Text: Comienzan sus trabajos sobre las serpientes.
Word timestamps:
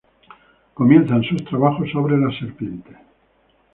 Comienzan 0.73 1.21
sus 1.21 1.45
trabajos 1.45 1.91
sobre 1.91 2.17
las 2.17 2.35
serpientes. 2.39 2.97